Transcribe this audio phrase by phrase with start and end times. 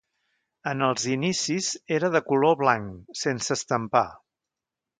[0.71, 1.67] En els inicis
[1.99, 4.07] era de color blanc, sense estampar.